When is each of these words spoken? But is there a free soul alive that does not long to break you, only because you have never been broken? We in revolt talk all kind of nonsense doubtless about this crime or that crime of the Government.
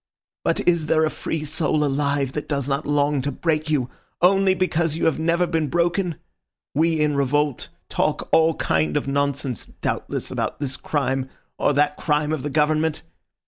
But 0.43 0.67
is 0.67 0.87
there 0.87 1.05
a 1.05 1.11
free 1.11 1.43
soul 1.43 1.83
alive 1.83 2.33
that 2.33 2.49
does 2.49 2.67
not 2.67 2.87
long 2.87 3.21
to 3.21 3.31
break 3.31 3.69
you, 3.69 3.87
only 4.19 4.55
because 4.55 4.97
you 4.97 5.05
have 5.05 5.19
never 5.19 5.45
been 5.45 5.67
broken? 5.67 6.15
We 6.73 6.99
in 6.99 7.15
revolt 7.15 7.69
talk 7.87 8.27
all 8.31 8.55
kind 8.55 8.97
of 8.97 9.07
nonsense 9.07 9.67
doubtless 9.67 10.31
about 10.31 10.59
this 10.59 10.75
crime 10.75 11.29
or 11.59 11.71
that 11.73 11.97
crime 11.97 12.31
of 12.31 12.41
the 12.41 12.49
Government. 12.49 13.03